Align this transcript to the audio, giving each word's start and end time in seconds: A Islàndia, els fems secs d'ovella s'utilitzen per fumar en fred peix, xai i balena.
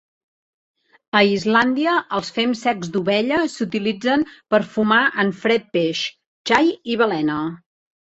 A 1.19 1.21
Islàndia, 1.33 1.93
els 2.21 2.33
fems 2.39 2.65
secs 2.69 2.91
d'ovella 2.97 3.39
s'utilitzen 3.59 4.27
per 4.57 4.63
fumar 4.75 5.01
en 5.27 5.33
fred 5.45 5.73
peix, 5.79 6.05
xai 6.55 6.77
i 6.97 7.03
balena. 7.07 7.43